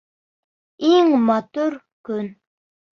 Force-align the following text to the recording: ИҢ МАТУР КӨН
ИҢ 0.91 1.07
МАТУР 1.27 1.73
КӨН 2.11 2.27